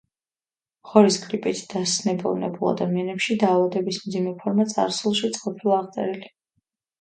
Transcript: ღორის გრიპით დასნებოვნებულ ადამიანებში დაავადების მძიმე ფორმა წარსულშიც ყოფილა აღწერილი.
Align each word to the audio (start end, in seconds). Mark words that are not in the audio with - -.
ღორის 0.91 1.17
გრიპით 1.25 1.59
დასნებოვნებულ 1.73 2.69
ადამიანებში 2.71 3.37
დაავადების 3.45 4.01
მძიმე 4.07 4.35
ფორმა 4.41 4.67
წარსულშიც 4.73 5.39
ყოფილა 5.45 5.79
აღწერილი. 5.85 6.35